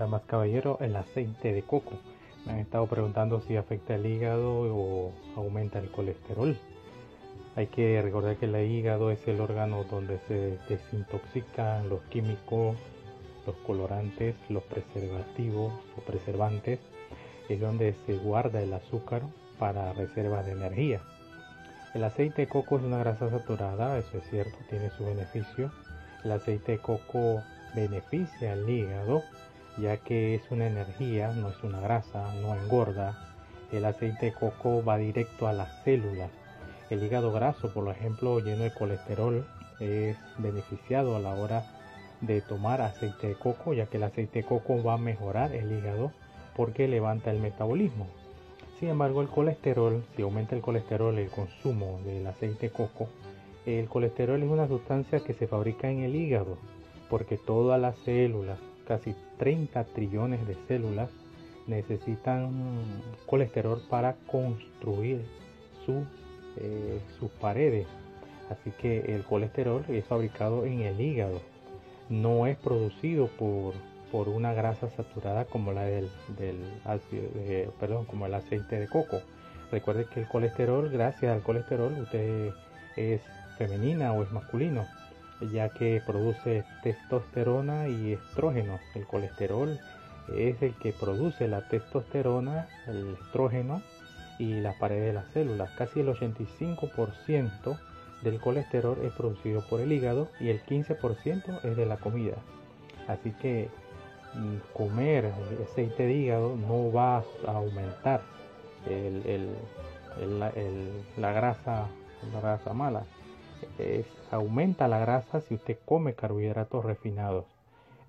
[0.00, 1.92] Damas caballero, el aceite de coco.
[2.46, 6.56] Me han estado preguntando si afecta el hígado o aumenta el colesterol.
[7.54, 12.78] Hay que recordar que el hígado es el órgano donde se desintoxican los químicos,
[13.46, 16.80] los colorantes, los preservativos o preservantes.
[17.50, 19.20] Es donde se guarda el azúcar
[19.58, 21.02] para reservas de energía.
[21.92, 25.70] El aceite de coco es una grasa saturada, eso es cierto, tiene su beneficio.
[26.24, 27.42] El aceite de coco
[27.74, 29.22] beneficia al hígado
[29.78, 33.16] ya que es una energía, no es una grasa, no engorda.
[33.72, 36.30] El aceite de coco va directo a las células.
[36.90, 39.46] El hígado graso, por ejemplo, lleno de colesterol,
[39.78, 41.64] es beneficiado a la hora
[42.20, 45.72] de tomar aceite de coco, ya que el aceite de coco va a mejorar el
[45.72, 46.12] hígado
[46.56, 48.06] porque levanta el metabolismo.
[48.78, 53.08] Sin embargo, el colesterol, si aumenta el colesterol, el consumo del aceite de coco,
[53.66, 56.58] el colesterol es una sustancia que se fabrica en el hígado,
[57.08, 58.58] porque todas las células,
[58.90, 61.10] casi 30 trillones de células
[61.68, 62.50] necesitan
[63.24, 65.24] colesterol para construir
[66.56, 67.86] eh, sus paredes.
[68.50, 71.40] Así que el colesterol es fabricado en el hígado.
[72.08, 73.74] No es producido por,
[74.10, 76.58] por una grasa saturada como la del, del
[77.78, 79.20] perdón, como el aceite de coco.
[79.70, 82.50] Recuerde que el colesterol, gracias al colesterol, usted
[82.96, 83.20] es
[83.56, 84.84] femenina o es masculino
[85.40, 88.78] ya que produce testosterona y estrógeno.
[88.94, 89.78] El colesterol
[90.36, 93.82] es el que produce la testosterona, el estrógeno
[94.38, 95.70] y la pared de las células.
[95.72, 97.78] Casi el 85%
[98.22, 102.36] del colesterol es producido por el hígado y el 15% es de la comida.
[103.08, 103.68] Así que
[104.34, 105.32] mm, comer
[105.64, 108.22] aceite de hígado no va a aumentar
[111.16, 111.88] la grasa
[112.32, 113.04] la grasa mala
[114.30, 117.46] aumenta la grasa si usted come carbohidratos refinados.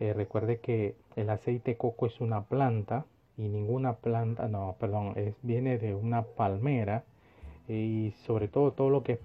[0.00, 3.04] Eh, recuerde que el aceite de coco es una planta
[3.36, 7.04] y ninguna planta, no, perdón, es, viene de una palmera
[7.68, 9.18] y sobre todo todo lo que es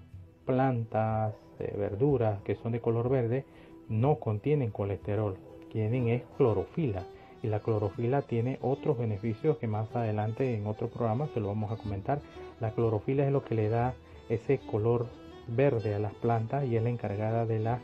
[0.44, 3.44] plantas, eh, verduras que son de color verde
[3.88, 5.36] no contienen colesterol,
[5.72, 7.04] tienen es clorofila
[7.42, 11.70] y la clorofila tiene otros beneficios que más adelante en otro programa se lo vamos
[11.70, 12.20] a comentar.
[12.58, 13.94] La clorofila es lo que le da
[14.30, 15.06] ese color
[15.48, 17.80] verde a las plantas y es la encargada de la,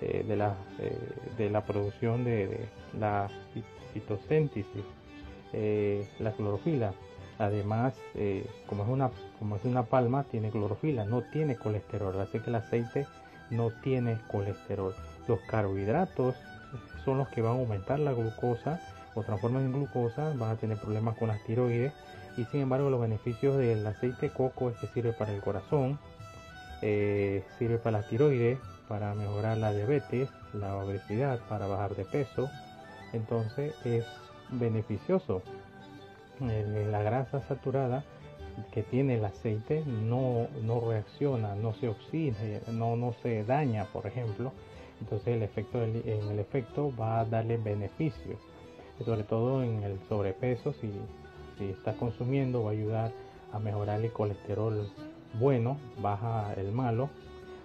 [0.00, 0.96] eh, de, la eh,
[1.36, 3.28] de la producción de, la
[3.92, 4.84] fitosíntesis,
[5.52, 6.94] eh, la clorofila.
[7.38, 7.94] Además,
[8.66, 12.56] como, es una, como es una palma, tiene clorofila, no tiene colesterol, así que el
[12.56, 13.06] aceite
[13.48, 14.94] no tiene colesterol.
[15.26, 16.34] Los carbohidratos
[17.02, 18.78] son los que van a aumentar la glucosa
[19.14, 21.94] o transforman en glucosa, van a tener problemas con las tiroides
[22.36, 25.98] y sin embargo los beneficios del aceite coco es que sirve para el corazón,
[26.82, 28.58] eh, sirve para la tiroides,
[28.88, 32.48] para mejorar la diabetes, la obesidad, para bajar de peso.
[33.12, 34.04] Entonces es
[34.50, 35.42] beneficioso.
[36.40, 38.04] la grasa saturada
[38.72, 42.36] que tiene el aceite no, no reacciona, no se oxida,
[42.72, 44.52] no, no se daña, por ejemplo.
[45.00, 48.36] Entonces el efecto en el efecto va a darle beneficio,
[49.04, 50.72] sobre todo en el sobrepeso.
[50.74, 50.90] Si,
[51.58, 53.12] si está consumiendo, va a ayudar
[53.52, 54.90] a mejorar el colesterol
[55.38, 57.10] bueno, baja el malo.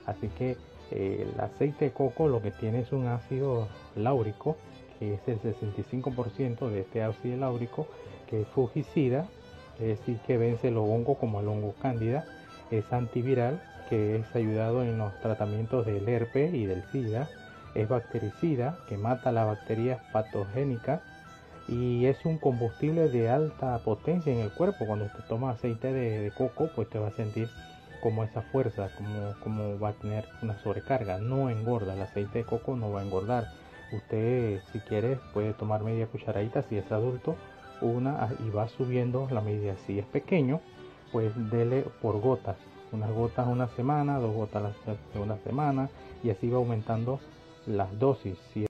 [0.05, 0.57] Así que
[0.91, 4.55] eh, el aceite de coco lo que tiene es un ácido láurico,
[4.99, 7.87] que es el 65% de este ácido láurico,
[8.29, 9.27] que es fungicida,
[9.79, 12.25] es decir, que vence el hongo como el hongo cándida,
[12.71, 17.29] es antiviral, que es ayudado en los tratamientos del herpes y del SIDA,
[17.75, 21.01] es bactericida, que mata las bacterias patogénicas
[21.67, 24.85] y es un combustible de alta potencia en el cuerpo.
[24.85, 27.49] Cuando usted toma aceite de, coco, pues te va a sentir
[28.01, 31.17] como esa fuerza, como, como va a tener una sobrecarga.
[31.17, 33.45] No engorda, el aceite de coco no va a engordar.
[33.91, 37.35] Usted, si quiere, puede tomar media cucharadita si es adulto,
[37.81, 39.75] una ah, y va subiendo la medida.
[39.87, 40.61] Si es pequeño,
[41.11, 42.57] pues dele por gotas.
[42.91, 45.89] Unas gotas una semana, dos gotas la segunda semana
[46.23, 47.19] y así va aumentando
[47.65, 48.37] las dosis.
[48.53, 48.63] Si